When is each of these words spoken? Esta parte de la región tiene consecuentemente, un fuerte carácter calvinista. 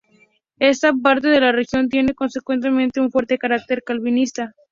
Esta 0.57 0.93
parte 0.93 1.27
de 1.27 1.39
la 1.39 1.51
región 1.51 1.87
tiene 1.87 2.15
consecuentemente, 2.15 2.99
un 2.99 3.11
fuerte 3.11 3.37
carácter 3.37 3.83
calvinista. 3.83 4.55